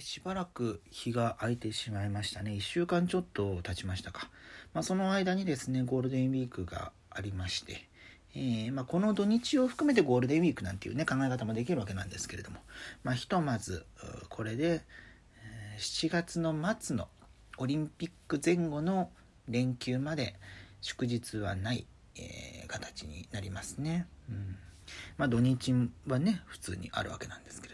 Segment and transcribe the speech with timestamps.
[0.00, 2.52] しばらく日が空いてしまいましたね。
[2.52, 4.28] 1週間ちょっと経ちましたか、
[4.72, 7.88] まあ、その間にですねゴールデンウィークがありまして、
[8.34, 12.58] えー、まあ、この土日を含めてゴールデンウィークなんていうね考え方もできるわけなんですけれども、
[13.04, 13.86] まあ、ひとまず
[14.28, 14.82] これで
[15.78, 17.08] 7月の末の
[17.58, 19.10] オリンピック前後の
[19.48, 20.34] 連休まで
[20.80, 21.86] 祝日はない、
[22.16, 24.06] えー、形になりますね。
[24.28, 24.56] うん。
[25.16, 25.72] まあ、土日
[26.06, 27.73] はね普通にあるわけなんですけれ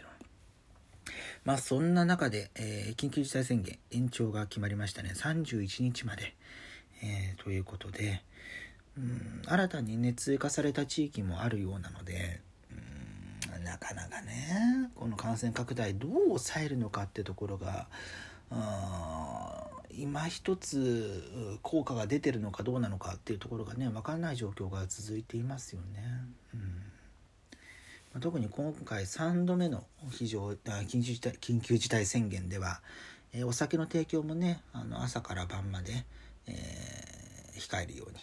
[1.43, 5.11] まあそんな中で、えー、緊急事態宣言延長が決まりましたね。
[5.15, 6.35] 31日まで、
[7.03, 8.23] えー、ということで
[8.97, 12.41] うん新たにね追加された地域もあるようなので
[13.55, 17.87] うんなかなかねこの感染拡大どう抑えるのかってところが
[19.97, 26.03] 今一つ効果が出てるのかどうなのかっていうところがね分からない状況が続いていますよね。
[26.53, 26.90] うん。
[28.19, 32.81] 特に今回3度目の非常緊急事態緊急事態宣言では、
[33.33, 36.05] えー、お酒の提供もねあの朝から晩まで、
[36.47, 38.17] えー、控えるように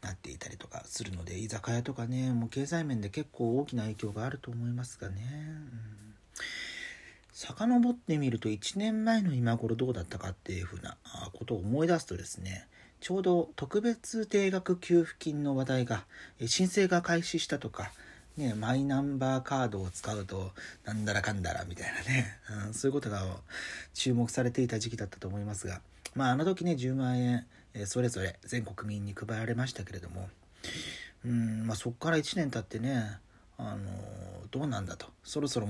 [0.00, 5.22] なっていたりとかするので居酒屋とかねもう経済面で結構大きな影響があると思いますがね。
[5.82, 5.98] うん
[7.38, 10.96] 遡ってみると1年前の今頃どうだったかっていうふうな
[11.34, 12.66] ことを思い出すとですね
[13.00, 16.04] ちょうど特別定額給付金の話題が
[16.46, 17.92] 申請が開始したとか
[18.38, 20.52] ね、マイナンバーカードを使うと
[20.84, 23.26] なんだらかんだらみたいなね、うん、そういうことが
[23.94, 25.80] 注目されていた時期だったと思いますが、
[26.14, 30.28] まあ、あの時ね10万円、えそれぞれ全国民に配られましたけれども、
[31.24, 33.18] うんまあ、そこから1年経ってね、
[33.58, 33.78] あの
[34.52, 35.06] どうなんだと。
[35.24, 35.68] そろそろ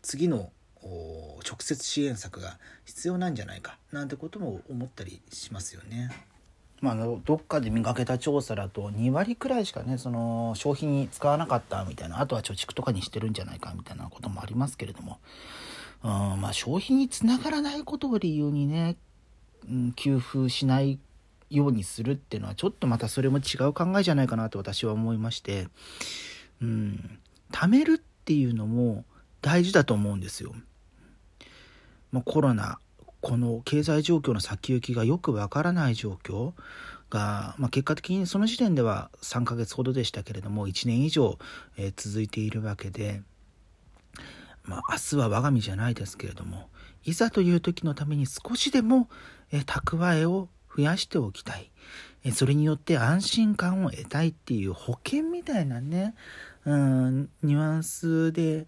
[0.00, 0.52] 次の
[0.82, 6.10] 直接支援策が必要なんじゃないかなんてことも思ったりしますよね。
[6.80, 15.18] まあ、どっかで見かけた調査だと2割くらいしかねその消費に使わなかったみたいなあとは貯蓄とかにしてるんじゃないかみたいなこともありますけれども、
[16.04, 18.96] うんまあ、消費につながらないことを理由にね、
[19.68, 21.00] うん、給付しない
[21.50, 25.66] ようにするっていうのはちょっとまたそれも違う考えじゃないかなと私は思いまして、
[26.62, 27.18] うん、
[27.50, 29.04] 貯めるっていうのも
[29.40, 30.54] 大事だと思うんですよ。
[32.12, 32.78] まあ、コロナ
[33.20, 36.52] この経済状況の先行きがよくわからない状況
[37.10, 41.38] が、まあ、結果的にその時点では3ヶ月ほどでしたけれども1年以上、
[41.76, 43.22] えー、続いているわけで、
[44.64, 46.68] まあ、明日は我が身じゃないですけれども
[47.04, 49.08] いざという時のために少しでも、
[49.52, 51.70] えー、蓄えを増やしておきたい、
[52.24, 56.14] えー、それによって安心感を得たいっていう保険みたいなね、
[56.64, 58.66] うん、ニュアンスで、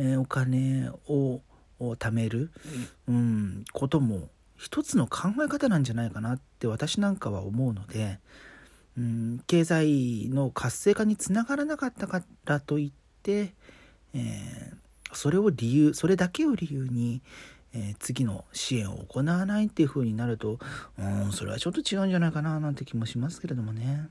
[0.00, 1.40] えお金を
[1.80, 2.50] を貯める、
[3.08, 8.18] うん、ことも一つの考え方なんじゃないかなって私なんかは思うので、
[8.98, 13.54] うん、経済の活性化につながらなかったからといって、
[14.14, 17.22] えー、それを理由それだけを理由に、
[17.72, 20.58] えー、次の支援を行わないっていう風になると、
[20.98, 24.08] うん、それはちょっと違うんじゃないかななんて気もしますけれどもね。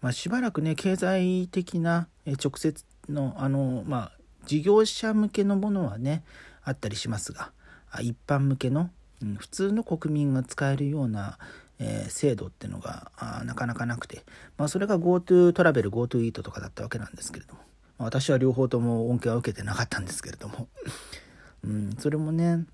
[0.00, 4.12] まあ、しばらくね経済的な直接のあのまあ
[4.46, 6.22] 事業者向けのものはね
[6.68, 7.52] あったりしますが
[8.00, 8.90] 一般向けの、
[9.38, 11.38] 普通の国民が使えるような、
[11.80, 13.12] え、制度っていうのが
[13.44, 14.24] なかなかなくて、
[14.56, 17.60] まあ、それが GoTo トラベル GoTo イートとかだったわけなんですけれども、
[17.98, 20.68] ま、私は両方とも恩恵は受けてなかったんですけれども、
[21.64, 22.64] うん、それもね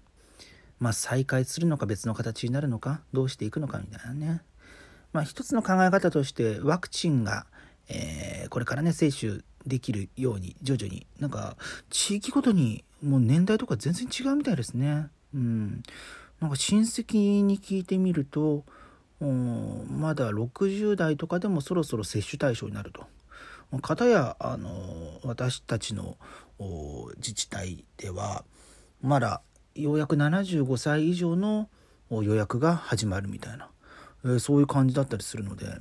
[0.80, 4.42] まあ再開するのか別の形になるのかどうしていくのかみたいなね。
[5.12, 7.46] まあ一つの考え方としてワクチンが、
[7.88, 11.56] えー、これからね接種できるように徐々になんか
[11.90, 15.08] 地域ごとにもう年代とか全然違うみたいですね。
[15.34, 15.82] うん。
[16.40, 18.64] なんか親戚に聞いてみると、
[19.20, 23.06] まだ60代とかでもそろそろ接種対象になると。
[23.80, 24.70] かたやあの
[25.24, 26.16] 私たちの
[27.16, 28.44] 自治体では
[29.02, 29.42] まだ
[29.74, 31.68] ようやく75歳以上の
[32.10, 33.68] 予約が始まるみたいな、
[34.24, 35.80] えー、そういう感じだったりするので。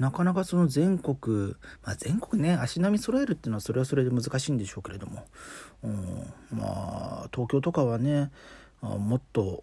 [0.00, 5.26] なかなかその全国、まあ、全国ね足並み揃えるっていうのはそれはそれで難しいんでしょうけれども、
[5.84, 8.30] うん、まあ東京とかはね
[8.80, 9.62] もっと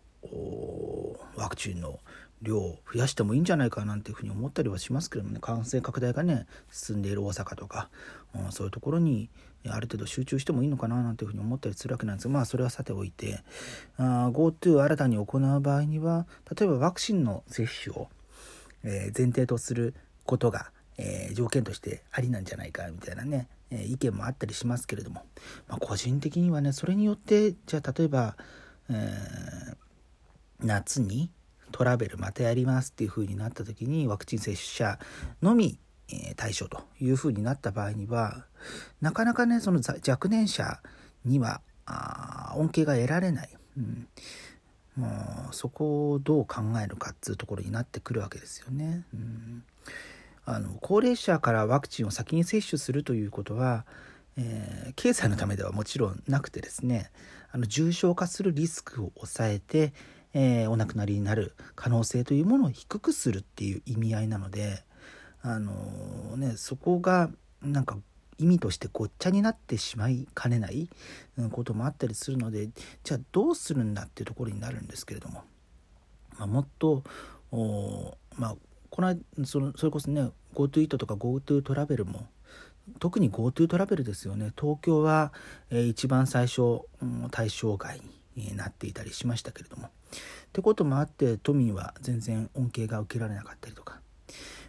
[1.36, 2.00] ワクチンの
[2.44, 5.40] 量を増やしてもいいんじゃないかなんていうふうに思ったりはしますけどもね。
[5.42, 7.90] 感染拡大がね進んでいる大阪とか、
[8.36, 9.30] うん、そういうところに
[9.68, 13.40] ある程度集中してもいいのかななんていうふうに思ったりするわけなんですがまあそれはさておいて
[13.98, 18.08] GoTo 新たに行う場合には例えばワクチンの接種を、
[18.84, 19.96] えー、前提とする
[20.28, 25.24] ことが、えー、条件としてありなんじゃないかみたいなね、えー、意見もあったりしますけれども、
[25.68, 28.38] まあ、個人的にはねそれによってじゃあ例えば、
[28.90, 29.76] えー、
[30.60, 31.32] 夏に
[31.72, 35.00] トラベルまたやりますっていう風になった時にワクチン接種者
[35.42, 35.80] のみ、
[36.10, 38.46] え対象という風になった場合には
[39.02, 40.80] なかなかねその若年者
[41.26, 44.08] にはあ恩恵が得られない、うん、
[44.96, 45.08] も
[45.52, 49.04] うそこをどう考えるかっていうところになってくるわけですよね。
[49.14, 49.64] うん、
[50.50, 53.86] あの高齢者からワクチンを先に接種するということは、
[54.38, 57.12] えー、経済のためではもちろんなくてですね
[57.52, 59.92] あの重症化するリスクを抑えて、
[60.34, 64.86] えー、お亡くなりになる可能性というものを低くするっていう意味合いなので、
[65.42, 67.30] あのー、ね、そこが
[67.62, 67.98] なんか
[68.38, 70.88] 意味としてごっちゃになってしまいかねない
[71.52, 72.70] こともあったりするので
[73.04, 75.44] じゃあどうするんだっていうところになるんですけれども、
[76.38, 77.04] まあ、もっと
[78.38, 78.56] まあ
[78.90, 82.28] このそのそれこそね GoTo イートとか GoTo トラベルも
[83.00, 84.54] 特に GoTo トラベルですよね。
[84.60, 85.34] 東京は、
[85.70, 88.02] えー、一番最初、うん、対象外
[88.36, 89.88] になっていたりしましたけれども。
[89.88, 89.90] っ
[90.54, 94.00] てこともあって都民は全然恩恵が受けられなかったりとか、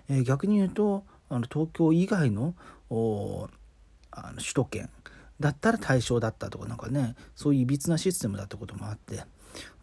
[0.09, 2.55] えー、逆に言うとあの東京以外の
[2.91, 4.91] あの首都圏
[5.41, 9.23] だったら対象だったとかなんかねそういういびつなシステムだったこともあって、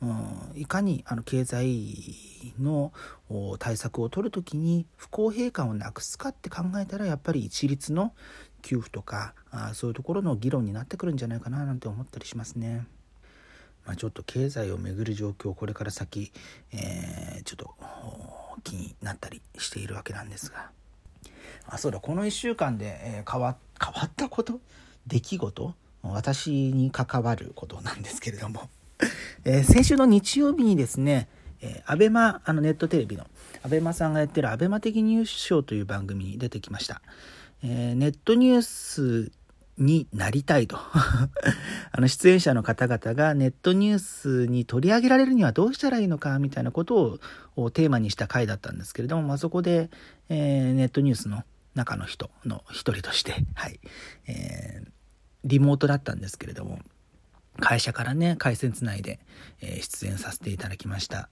[0.02, 2.16] うん、いかにあの経済
[2.60, 2.92] の
[3.60, 8.14] 対策を取る時に不公平感をなくすかって考えたらやっぱり一律の
[8.62, 12.86] 給付とかあそういうところの議論になってくるんじゃないかななんて思ったりしますね。
[13.86, 16.32] まあ、ちょっと経済をめぐる状況これから先、
[16.72, 17.76] えー、ちょっと
[18.64, 20.72] 気になったりしているわけなんですが。
[21.68, 24.60] あそうだこの1週間で、えー、変わ変わったこと？
[25.08, 25.76] 出来事？
[26.04, 28.70] 私に関わることなんですけれども、
[29.44, 31.28] えー、先週の日曜日にですね、
[31.62, 33.26] えー、アベマあのネットテレビの
[33.64, 37.02] アベマさんがやってるアベマ的ニュースショーという番組に出てきました、
[37.64, 39.32] えー、ネットニュース
[39.78, 40.78] になりたいと。
[41.92, 47.20] あの出演者の方々がネットニュースに取り上げられるにはどうしたらいいのかみたいなこと
[47.56, 49.90] をテーマにした回だったんですけれども、まあ、そこで、
[50.30, 51.44] え、ネットニュースの
[51.74, 53.80] 中の人の一人として、はい、
[54.28, 54.95] えー、
[55.46, 56.80] リモートだったんですけれども、
[57.60, 59.20] 会社からね、回線つないで、
[59.62, 61.30] えー、出演させていただきました。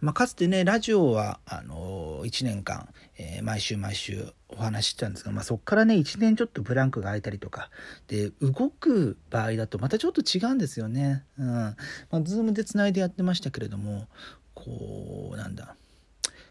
[0.00, 7.70] まあ、かつてね、ラジオは、あのー、1年間、えー、毎週毎週お話ししたんですが、まあ、そこからね、1年ちょっとブランクが空いたりとか、
[8.06, 11.24] で、動画の場合だとまたちょっと違うんですよね。
[11.38, 11.46] うん。
[11.46, 11.76] ま
[12.12, 14.08] あ、 Zoom でつないでやってましたけれども、
[14.54, 15.76] こう、なんだ、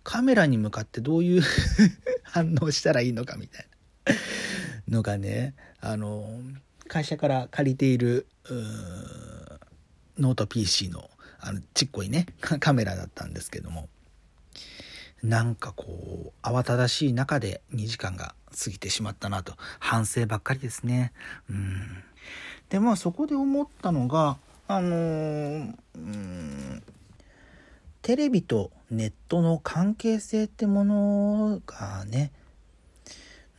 [0.03, 1.41] カメラに向かってどういう
[2.23, 3.68] 反応したらいいのかみたいな
[4.89, 6.27] のがねあの
[6.87, 8.27] 会社から借りている
[10.17, 11.09] ノート PC の
[11.39, 13.87] あのちっこいね カメラだったんですけども
[15.23, 21.13] なんかこう慌ただしい中で2時間が過ぎてしまったなと反省ばっかりですね。
[21.49, 22.03] うん、
[22.69, 24.37] でまあそこで思ったのが
[24.67, 26.83] あのー、うん
[28.01, 32.31] テレビとネットの関係性ってものがね、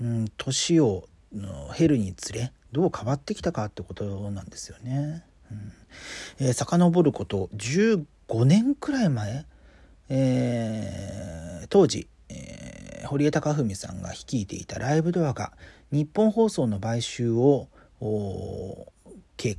[0.00, 5.24] うん、年をの減るにつれどう変わってきたかってことなんですよね。
[5.50, 5.72] うん
[6.38, 9.46] えー、遡ること15年くらい前、
[10.08, 15.52] えー、当時、えー、堀江貴文さんが率いていたライブドアが
[15.90, 17.68] 日本放送の買収を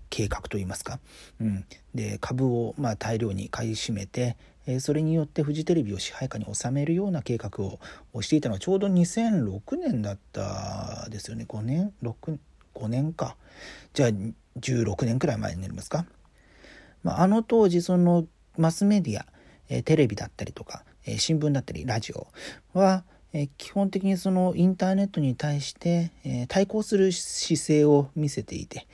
[0.10, 1.00] 計画といいますか、
[1.40, 4.38] うん、で株をま大量に買い占めて、
[4.68, 7.50] えそれによってフジテレビを支配下に収めるような計画
[8.14, 11.46] をしていたのはちょうど2006年だったですよね。
[11.48, 12.38] 5年？6
[12.76, 13.36] 5年か。
[13.94, 14.10] じゃあ
[14.60, 16.06] 16年くらい前になりますか、
[17.04, 18.26] まあ、あの当時その
[18.58, 19.26] マスメディア、
[19.70, 22.28] えテレビだったりとか、え新聞だったりラジオ
[22.74, 23.04] は、
[23.58, 26.12] 基本的にそのインターネットに対して、
[26.50, 28.88] 対抗する姿勢を見せていて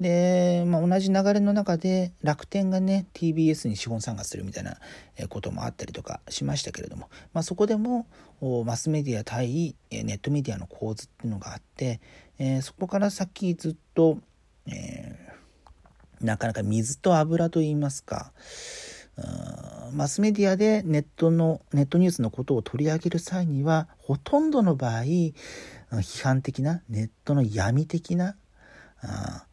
[0.00, 4.78] で、まあ、同じ流れの中で楽天がね TBS に資本参加するみたいな
[5.28, 8.06] こともあったりとかしましたけれども、まあ、そこでも
[8.64, 12.00] マスメディア対ネットメディアの構図っていうのがあって、
[12.38, 14.18] えー、そこから先ずっと、
[14.66, 18.32] えー、なかなか水と油といいますか
[19.92, 25.34] マスメディアでネットのネットニュースのことを取り上げる際にはほとんどの場合批
[26.22, 28.36] 判的なネットの闇的な
[29.02, 29.47] あ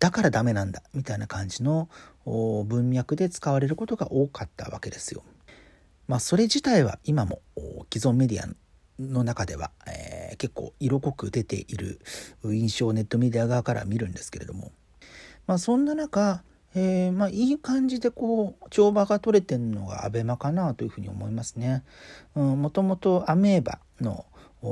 [0.00, 1.88] だからダメなんだみたいな感じの
[2.24, 5.22] 文脈で使われることが多かったわけですよ。
[6.08, 7.40] まあそれ自体は今も
[7.92, 8.48] 既存メディア
[9.00, 12.00] の中では、えー、結構色濃く出ている
[12.44, 14.72] 印象をネットメディア側から見るんですけれども
[15.46, 16.42] まあそんな中、
[16.74, 21.84] えー、まあいい感じでこう帳場が取れてるのがアベマかなというふうに思いますね。
[22.34, 24.26] もともとアメーバの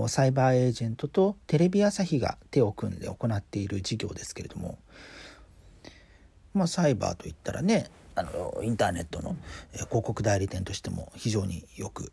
[0.08, 4.78] サイバーエージェントとテレビ朝日が手を組んで行っている事業ですけれども
[6.54, 9.36] まあ、サイバーといったらねあのインターネットの
[9.72, 12.12] 広告代理店としても非常によく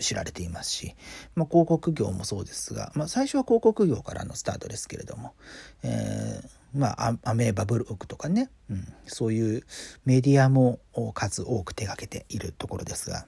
[0.00, 0.94] 知られていますし、
[1.34, 5.34] まあ、広告業もそうですが、まあ、最初は広告業からのスタートですけれども、
[5.82, 9.64] えー、まあ、アメーバブログとかね、うん、そういう
[10.06, 10.80] メディアも
[11.12, 13.26] 数多く手がけているところですが、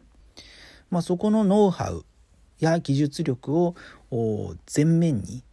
[0.91, 2.07] まあ、そこのノウハウ
[2.59, 3.75] や技術力を
[4.75, 5.45] 前面に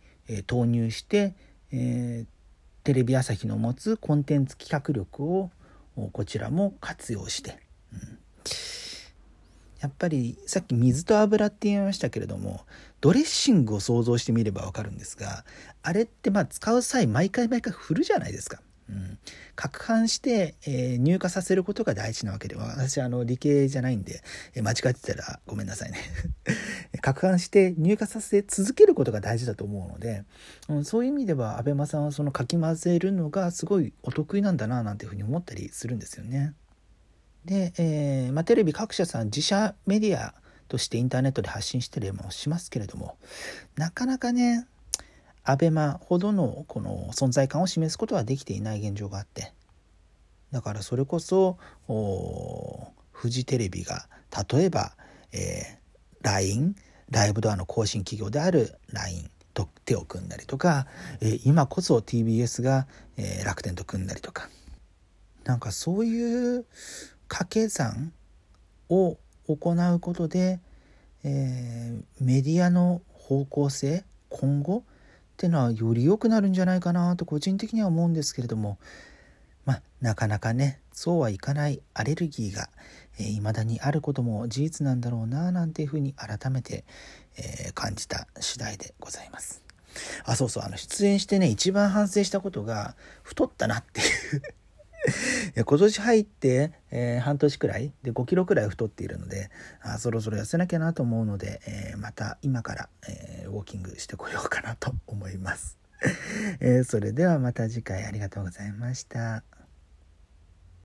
[0.48, 1.36] 投入して、
[1.74, 2.41] えー、
[2.84, 5.52] テレビ朝日の持つコンテンツ企画力を
[6.12, 7.60] こちらも活用して、
[7.94, 8.20] うん、
[9.80, 12.62] やっぱりさっき水と油って言いましたけれども
[13.02, 15.44] ドレッシングを想像してみればわかるんですが
[15.84, 18.62] あれってまあ使う際毎回毎回振るじゃないですか。
[18.92, 19.18] うん、
[19.56, 24.22] 攪拌して、えー、乳化させることが大事なわけでは私あの理系じゃないんで、
[24.54, 26.00] えー、間違ってたらごめんなさいね
[27.02, 30.26] 攪拌して乳化させ続けることが大事だと思うので、
[30.68, 36.54] うん、そういう意味では安倍間さんはそのかき混ぜるのがすごいお得意なんだななんていうふうに思ったりするんですよね。
[37.46, 40.36] で、えーまあ、テレビ各社さん自社メディア
[40.68, 43.18] としてインターネットで発信してりもしますけれども
[43.76, 44.68] なかなかね
[45.44, 49.54] アベマほどのこの存在感を示すことはできていない現状があって。
[50.52, 51.58] だからそれこそ
[53.12, 54.08] フジテレビが
[54.52, 54.94] 例えば、
[55.32, 56.76] えー、LINE
[57.10, 60.88] ライブドアの更新企業である LINE と手を組んだりとか、
[61.22, 64.50] えー、今こそ TBS が、えー、楽天と組んだりとか。
[65.44, 66.66] なんかそういう
[67.28, 68.14] 掛け算
[68.90, 69.18] を
[69.48, 70.60] 行うことで、
[71.24, 74.84] えー、メディアの方向性今後
[75.42, 78.78] っていうのはより良くなるんじゃないかなと個人的には思うんですけれども
[79.66, 82.70] まあなかなかねそうはいかないアレルギーが
[83.18, 86.86] いま、えー、だにあることも事実なんだろうななんていうふうに改めて、
[87.38, 89.64] えー、感じた次第でございます。
[90.26, 94.04] あそうそうあの出演してね一番反省したことが太ったなってい
[94.38, 94.44] う
[95.66, 99.50] 今年入って、えー、半年くらいで5キロくらい太っているので
[99.82, 105.78] あそろそろ痩せなきゃなと思うので、えー、また今から、えー、ウォーキングしてこようかなと思います。
[106.60, 109.44] えそれではまた次回ありがとうございました。